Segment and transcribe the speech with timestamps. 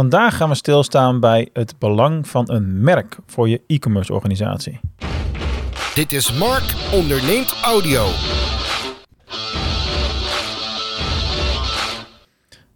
[0.00, 4.80] Vandaag gaan we stilstaan bij het belang van een merk voor je e-commerce organisatie.
[5.94, 8.06] Dit is Mark onderneemt audio.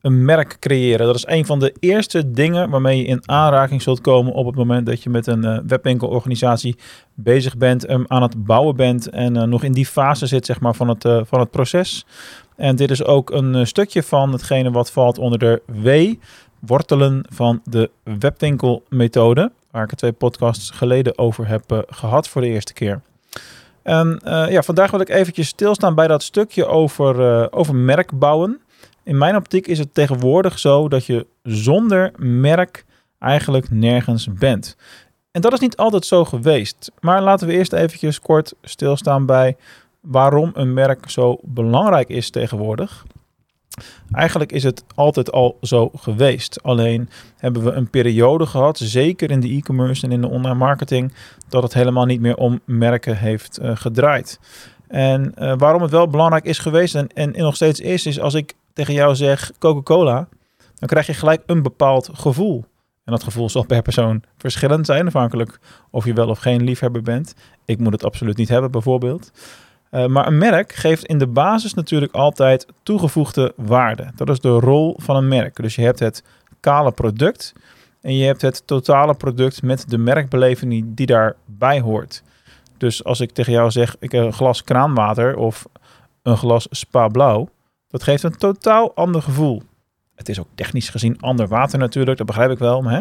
[0.00, 4.00] Een merk creëren, dat is een van de eerste dingen waarmee je in aanraking zult
[4.00, 6.76] komen op het moment dat je met een uh, webwinkelorganisatie
[7.14, 10.60] bezig bent, um, aan het bouwen bent en uh, nog in die fase zit zeg
[10.60, 12.06] maar, van, het, uh, van het proces.
[12.56, 16.14] En dit is ook een stukje van hetgene wat valt onder de W,
[16.66, 22.40] wortelen van de webwinkelmethode, waar ik het twee podcasts geleden over heb uh, gehad voor
[22.40, 23.00] de eerste keer.
[23.82, 28.18] En uh, ja, vandaag wil ik eventjes stilstaan bij dat stukje over, uh, over merk
[28.18, 28.60] bouwen.
[29.02, 32.84] In mijn optiek is het tegenwoordig zo dat je zonder merk
[33.18, 34.76] eigenlijk nergens bent.
[35.30, 36.92] En dat is niet altijd zo geweest.
[37.00, 39.56] Maar laten we eerst eventjes kort stilstaan bij
[40.00, 43.04] waarom een merk zo belangrijk is tegenwoordig.
[44.12, 46.62] Eigenlijk is het altijd al zo geweest.
[46.62, 51.12] Alleen hebben we een periode gehad, zeker in de e-commerce en in de online marketing,
[51.48, 54.40] dat het helemaal niet meer om merken heeft uh, gedraaid.
[54.88, 58.20] En uh, waarom het wel belangrijk is geweest en, en, en nog steeds is, is
[58.20, 60.28] als ik tegen jou zeg Coca-Cola,
[60.74, 62.64] dan krijg je gelijk een bepaald gevoel.
[63.04, 65.58] En dat gevoel zal per persoon verschillend zijn, afhankelijk
[65.90, 67.34] of je wel of geen liefhebber bent.
[67.64, 69.32] Ik moet het absoluut niet hebben, bijvoorbeeld.
[69.94, 74.10] Uh, maar een merk geeft in de basis natuurlijk altijd toegevoegde waarde.
[74.14, 75.56] Dat is de rol van een merk.
[75.56, 76.24] Dus je hebt het
[76.60, 77.52] kale product
[78.00, 82.22] en je hebt het totale product met de merkbeleving die daarbij hoort.
[82.76, 85.66] Dus als ik tegen jou zeg, ik heb een glas kraanwater of
[86.22, 87.48] een glas spa blauw,
[87.88, 89.62] dat geeft een totaal ander gevoel.
[90.14, 92.82] Het is ook technisch gezien ander water natuurlijk, dat begrijp ik wel.
[92.82, 93.00] Maar hè?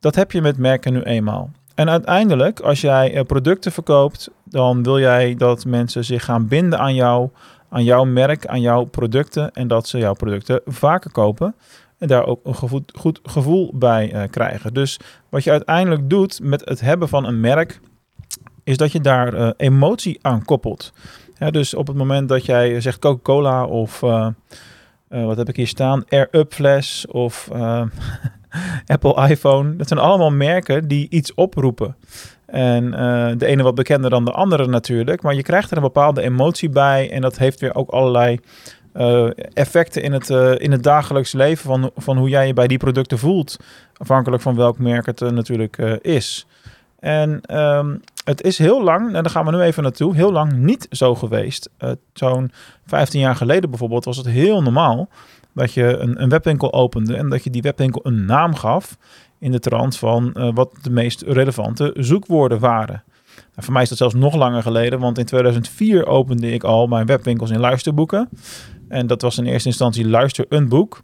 [0.00, 1.50] Dat heb je met merken nu eenmaal.
[1.74, 6.94] En uiteindelijk, als jij producten verkoopt, dan wil jij dat mensen zich gaan binden aan
[6.94, 7.28] jou,
[7.68, 11.54] aan jouw merk, aan jouw producten en dat ze jouw producten vaker kopen
[11.98, 12.54] en daar ook een
[12.94, 14.74] goed, gevoel bij uh, krijgen.
[14.74, 17.80] Dus wat je uiteindelijk doet met het hebben van een merk,
[18.64, 20.92] is dat je daar uh, emotie aan koppelt.
[21.50, 24.28] Dus op het moment dat jij zegt Coca-Cola of uh,
[25.08, 27.50] wat heb ik hier staan, Air Up Flash of
[28.86, 29.76] Apple iPhone.
[29.76, 31.96] Dat zijn allemaal merken die iets oproepen.
[32.46, 35.22] En uh, de ene wat bekender dan de andere natuurlijk.
[35.22, 37.10] Maar je krijgt er een bepaalde emotie bij.
[37.10, 38.40] En dat heeft weer ook allerlei
[38.94, 41.64] uh, effecten in het, uh, in het dagelijks leven.
[41.64, 43.56] Van, van hoe jij je bij die producten voelt.
[43.96, 46.46] Afhankelijk van welk merk het natuurlijk is.
[46.98, 50.52] En um, het is heel lang, en daar gaan we nu even naartoe, heel lang
[50.52, 51.70] niet zo geweest.
[52.12, 52.52] Zo'n
[52.86, 55.08] 15 jaar geleden bijvoorbeeld was het heel normaal
[55.56, 58.96] dat je een, een, webwinkel opende en dat je die webwinkel een naam gaf
[59.46, 63.02] in de trant van uh, wat de meest relevante zoekwoorden waren.
[63.34, 66.86] Nou, voor mij is dat zelfs nog langer geleden, want in 2004 opende ik al
[66.86, 68.28] mijn webwinkels in luisterboeken.
[68.88, 71.00] En dat was in eerste instantie luister een boek.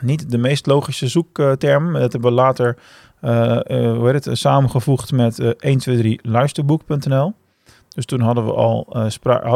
[0.00, 1.92] Niet de meest logische zoekterm.
[1.92, 2.78] Dat hebben we later
[3.22, 7.32] uh, uh, hoe heet het, samengevoegd met 123luisterboek.nl.
[7.88, 8.96] Dus toen hadden we al,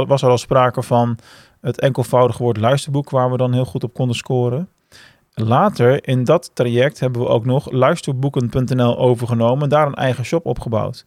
[0.06, 1.18] was er al sprake van
[1.60, 4.68] het enkelvoudige woord luisterboek, waar we dan heel goed op konden scoren.
[5.34, 11.04] Later in dat traject hebben we ook nog luisterboeken.nl overgenomen, daar een eigen shop opgebouwd.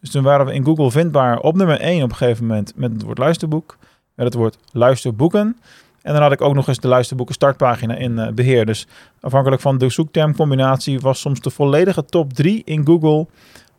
[0.00, 2.92] Dus toen waren we in Google vindbaar op nummer 1 op een gegeven moment met
[2.92, 3.76] het woord luisterboek,
[4.14, 5.56] met het woord luisterboeken.
[6.02, 8.66] En dan had ik ook nog eens de luisterboeken startpagina in uh, beheer.
[8.66, 8.86] Dus
[9.20, 13.26] afhankelijk van de zoektermcombinatie was soms de volledige top 3 in Google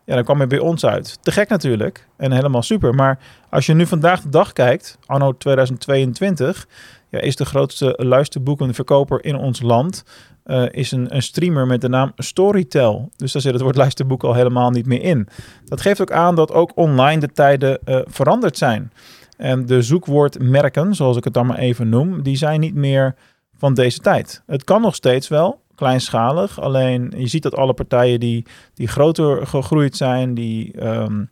[0.05, 1.17] ja, dan kwam je bij ons uit.
[1.21, 2.07] Te gek natuurlijk.
[2.17, 2.93] En helemaal super.
[2.93, 6.67] Maar als je nu vandaag de dag kijkt, anno 2022,
[7.09, 10.03] ja, is de grootste luisterboekenverkoper in ons land.
[10.45, 13.09] Uh, is een, een, streamer met de naam Storytel.
[13.15, 15.27] Dus daar zit het woord luisterboek al helemaal niet meer in.
[15.65, 18.91] Dat geeft ook aan dat ook online de tijden uh, veranderd zijn.
[19.37, 23.15] En de zoekwoordmerken, zoals ik het dan maar even noem, die zijn niet meer
[23.57, 24.43] van deze tijd.
[24.45, 26.59] Het kan nog steeds wel, kleinschalig.
[26.59, 31.29] Alleen je ziet dat alle partijen die, die groter gegroeid zijn, die um,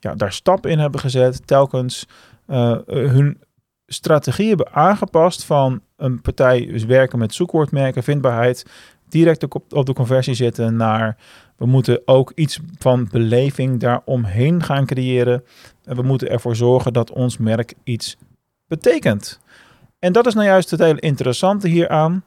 [0.00, 2.06] ja, daar stap in hebben gezet, telkens
[2.48, 3.40] uh, hun
[3.86, 8.66] strategie hebben aangepast van een partij dus werken met zoekwoordmerken, vindbaarheid,
[9.08, 11.16] direct op, op de conversie zitten naar
[11.56, 15.44] we moeten ook iets van beleving daaromheen gaan creëren.
[15.84, 18.16] En we moeten ervoor zorgen dat ons merk iets
[18.68, 19.40] betekent.
[19.98, 22.24] En dat is nou juist het hele interessante hieraan.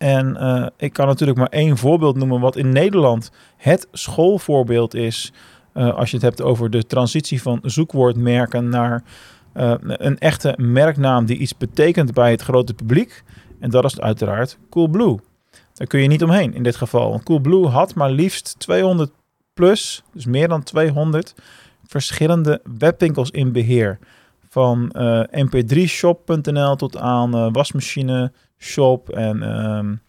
[0.00, 5.32] En uh, ik kan natuurlijk maar één voorbeeld noemen wat in Nederland het schoolvoorbeeld is.
[5.74, 9.02] Uh, als je het hebt over de transitie van zoekwoordmerken naar
[9.54, 13.22] uh, een echte merknaam die iets betekent bij het grote publiek.
[13.58, 15.18] En dat is uiteraard Coolblue.
[15.74, 17.20] Daar kun je niet omheen in dit geval.
[17.24, 19.10] Coolblue had maar liefst 200
[19.54, 21.34] plus, dus meer dan 200
[21.86, 23.98] verschillende webwinkels in beheer.
[24.50, 24.92] Van
[25.30, 30.02] mp3shop.nl tot aan wasmachine shop en um,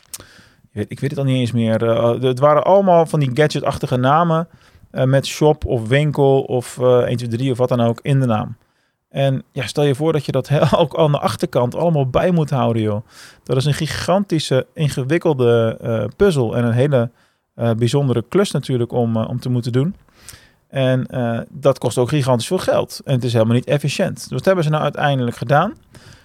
[0.72, 1.84] ik weet het al niet eens meer.
[1.84, 4.48] Uh, het waren allemaal van die gadgetachtige namen
[4.92, 8.26] met shop of winkel of uh, 1, 2, 3 of wat dan ook in de
[8.26, 8.56] naam.
[9.10, 10.50] En ja, stel je voor dat je dat
[10.82, 13.06] ook aan de achterkant allemaal bij moet houden, joh.
[13.44, 17.12] Dat is een gigantische, ingewikkelde puzzel en een hele
[17.56, 19.96] bijzondere klus natuurlijk om, om te moeten doen.
[20.72, 21.08] En
[21.50, 23.02] dat kost ook gigantisch veel geld.
[23.04, 24.16] En het is helemaal niet efficiënt.
[24.16, 25.74] Dus wat hebben ze nou uiteindelijk gedaan?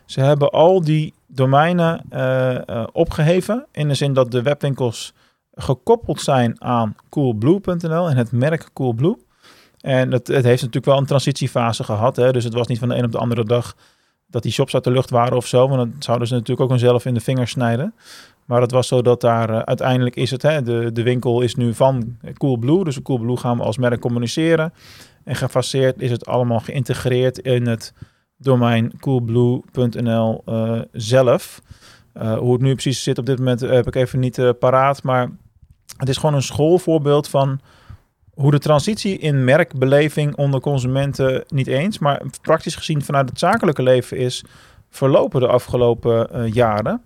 [0.04, 3.66] Ze hebben al die domeinen uh, opgeheven.
[3.72, 5.14] In de zin dat de webwinkels
[5.54, 9.16] gekoppeld zijn aan coolblue.nl en het merk Coolblue.
[9.80, 12.16] En het, het, heeft natuurlijk wel een transitiefase gehad.
[12.16, 12.32] Hè?
[12.32, 13.76] Dus het was niet van de een op de andere dag
[14.26, 15.68] dat die shops uit de lucht waren of zo.
[15.68, 17.94] Want dan zouden ze natuurlijk ook hunzelf in de vingers snijden.
[18.44, 21.54] Maar het was zo dat daar uh, uiteindelijk is het, hè, de, de winkel is
[21.54, 22.84] nu van Coolblue.
[22.84, 24.72] Dus Coolblue gaan we als merk communiceren.
[25.24, 27.94] En gefaseerd is het allemaal geïntegreerd in het
[28.36, 31.62] domein coolblue.nl uh, zelf.
[32.14, 35.02] Uh, hoe het nu precies zit op dit moment heb ik even niet paraat.
[35.02, 35.30] Maar
[35.96, 37.60] het is gewoon een schoolvoorbeeld van
[38.36, 43.82] hoe de transitie in merkbeleving onder consumenten niet eens, maar praktisch gezien vanuit het zakelijke
[43.82, 44.44] leven is
[44.90, 47.02] verlopen de afgelopen jaren.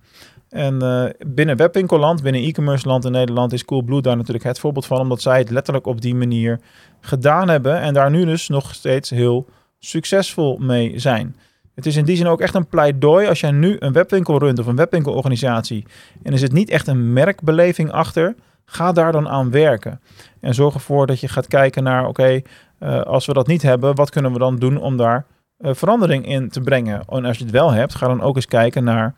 [0.49, 0.79] En
[1.27, 5.23] binnen webwinkelland, binnen e-commerce land in Nederland is Coolblue daar natuurlijk het voorbeeld van, omdat
[5.23, 6.61] zij het letterlijk op die manier
[7.00, 9.47] gedaan hebben en daar nu dus nog steeds heel
[9.79, 11.37] succesvol mee zijn.
[11.75, 14.59] Het is in die zin ook echt een pleidooi als jij nu een webwinkel runt
[14.59, 15.87] of een webwinkelorganisatie
[16.23, 18.35] en er zit niet echt een merkbeleving achter,
[18.70, 20.00] ga daar dan aan werken.
[20.40, 22.40] En zorg ervoor dat je gaat kijken naar, oké,
[22.81, 25.26] uh, als we dat niet hebben, wat kunnen we dan doen om daar
[25.58, 27.02] uh, verandering in te brengen?
[27.08, 29.14] En als je het wel hebt, ga dan ook eens kijken naar,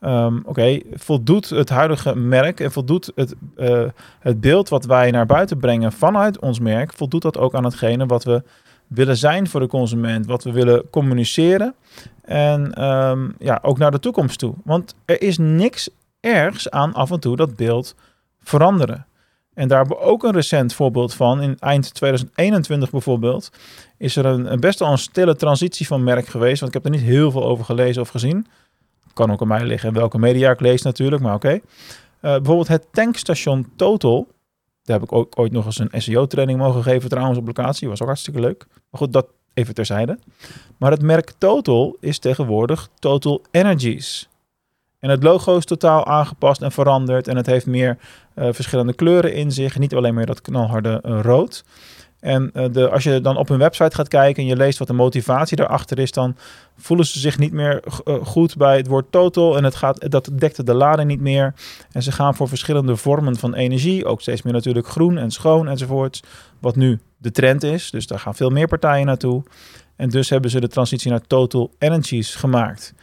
[0.00, 3.84] um, oké, voldoet het huidige merk en voldoet het, uh,
[4.20, 8.06] het beeld wat wij naar buiten brengen vanuit ons merk, voldoet dat ook aan hetgene
[8.06, 8.42] wat we
[8.86, 11.74] willen zijn voor de consument, wat we willen communiceren.
[12.22, 14.54] En um, ja, ook naar de toekomst toe.
[14.64, 15.90] Want er is niks
[16.20, 17.94] ergs aan af en toe dat beeld
[18.42, 19.06] veranderen.
[19.54, 21.42] En daar hebben we ook een recent voorbeeld van.
[21.42, 23.50] In eind 2021 bijvoorbeeld
[23.98, 26.60] is er een, een best wel een stille transitie van merk geweest.
[26.60, 28.46] Want ik heb er niet heel veel over gelezen of gezien.
[29.12, 31.52] Kan ook aan mij liggen welke media ik lees natuurlijk, maar oké.
[31.52, 31.60] Uh,
[32.20, 34.28] bijvoorbeeld het tankstation Total
[34.82, 37.88] daar heb ik ook ooit nog eens een SEO-training mogen geven trouwens op locatie.
[37.88, 38.66] Was ook hartstikke leuk.
[38.68, 40.18] Maar goed, dat even terzijde.
[40.78, 44.28] Maar het merk Total is tegenwoordig Total Energies.
[45.02, 47.28] En het logo is totaal aangepast en veranderd.
[47.28, 47.98] En het heeft meer
[48.34, 49.78] uh, verschillende kleuren in zich.
[49.78, 51.64] Niet alleen meer dat knalharde uh, rood.
[52.20, 54.86] En uh, de, als je dan op hun website gaat kijken en je leest wat
[54.86, 56.36] de motivatie daarachter is, dan
[56.76, 57.82] voelen ze zich niet meer
[58.22, 59.56] goed bij het woord total.
[59.56, 61.54] En het gaat, dat dekte de lading niet meer.
[61.92, 64.04] En ze gaan voor verschillende vormen van energie.
[64.04, 66.22] Ook steeds meer natuurlijk groen en schoon enzovoorts.
[66.58, 67.90] Wat nu de trend is.
[67.90, 69.42] Dus daar gaan veel meer partijen naartoe.
[69.96, 72.94] En dus hebben ze de transitie naar Total Energies gemaakt.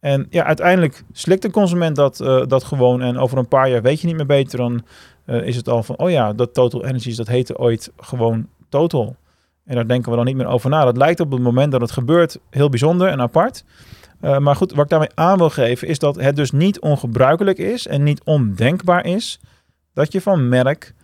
[0.00, 3.02] En ja, uiteindelijk slikt de consument dat, uh, dat gewoon.
[3.02, 4.58] En over een paar jaar weet je niet meer beter.
[4.58, 4.84] Dan
[5.26, 9.16] uh, is het al van, oh ja, dat Total Energies, dat heette ooit gewoon Total.
[9.64, 10.84] En daar denken we dan niet meer over na.
[10.84, 13.64] Dat lijkt op het moment dat het gebeurt heel bijzonder en apart.
[14.22, 17.58] Uh, maar goed, wat ik daarmee aan wil geven is dat het dus niet ongebruikelijk
[17.58, 19.40] is en niet ondenkbaar is
[19.92, 20.94] dat je van merk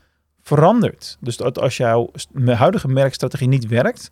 [0.42, 1.16] verandert.
[1.20, 2.10] Dus dat als jouw
[2.44, 4.10] huidige merkstrategie niet werkt,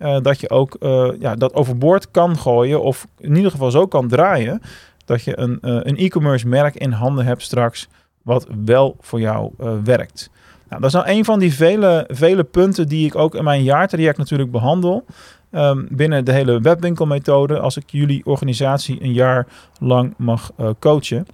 [0.00, 3.86] uh, dat je ook uh, ja, dat overboord kan gooien of in ieder geval zo
[3.86, 4.62] kan draaien
[5.04, 7.88] dat je een, een e-commerce merk in handen hebt straks
[8.22, 9.52] wat wel voor jou
[9.84, 10.30] werkt.
[10.68, 13.62] Nou, dat is nou een van die vele, vele punten die ik ook in mijn
[13.62, 15.04] jaartraject natuurlijk behandel.
[15.52, 19.46] Um, binnen de hele webwinkelmethode, als ik jullie organisatie een jaar
[19.78, 21.26] lang mag coachen,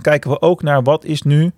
[0.00, 1.52] kijken we ook naar wat is nu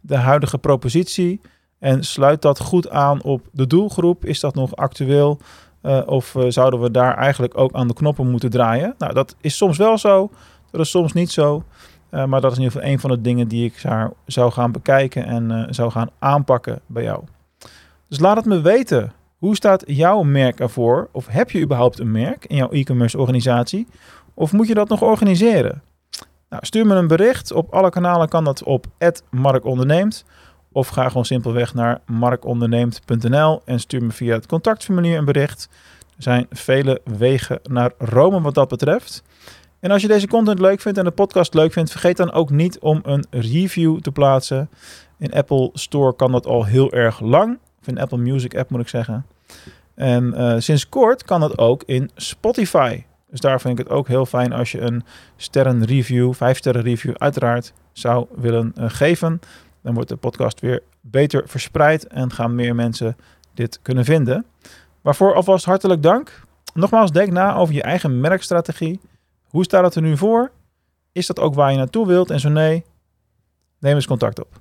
[0.00, 1.40] de huidige propositie
[1.78, 4.24] en sluit dat goed aan op de doelgroep?
[4.24, 5.38] Is dat nog actueel?
[5.82, 8.94] Uh, of uh, zouden we daar eigenlijk ook aan de knoppen moeten draaien?
[8.98, 10.30] Nou, dat is soms wel zo,
[10.70, 11.64] dat is soms niet zo.
[12.10, 14.52] Uh, maar dat is in ieder geval een van de dingen die ik zou, zou
[14.52, 17.24] gaan bekijken en zou gaan aanpakken bij jou.
[18.08, 19.12] Dus laat het me weten.
[19.38, 21.08] Hoe staat jouw merk ervoor?
[21.12, 23.86] Of heb je überhaupt een merk in jouw e-commerce organisatie?
[24.34, 25.82] Of moet je dat nog organiseren?
[26.48, 27.52] Nou, stuur me een bericht.
[27.52, 28.86] Op alle kanalen kan dat op
[29.30, 30.24] @markonderneemt.
[30.72, 35.68] Of ga gewoon simpelweg naar markonderneemt.nl en stuur me via het contactformulier een bericht.
[36.16, 39.22] Er zijn vele wegen naar Rome wat dat betreft.
[39.80, 42.50] En als je deze content leuk vindt en de podcast leuk vindt, vergeet dan ook
[42.50, 44.70] niet om een review te plaatsen.
[45.18, 47.58] In Apple Store kan dat al heel erg lang.
[47.80, 49.26] Of in Apple Music app moet ik zeggen.
[49.94, 53.02] En uh, sinds kort kan dat ook in Spotify.
[53.30, 55.04] Dus daar vind ik het ook heel fijn als je een
[55.36, 59.40] sterren review, vijf sterren review uiteraard zou willen uh, geven.
[59.82, 63.16] Dan wordt de podcast weer beter verspreid en gaan meer mensen
[63.54, 64.46] dit kunnen vinden.
[65.00, 66.40] Waarvoor alvast hartelijk dank.
[66.74, 69.00] Nogmaals, denk na over je eigen merkstrategie.
[69.42, 70.50] Hoe staat het er nu voor?
[71.12, 72.30] Is dat ook waar je naartoe wilt?
[72.30, 72.84] En zo nee,
[73.78, 74.60] neem eens contact op.